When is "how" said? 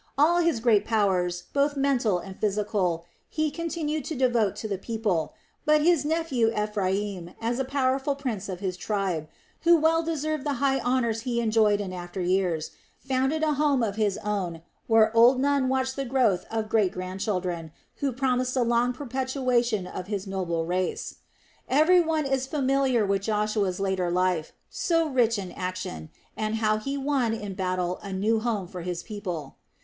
26.55-26.79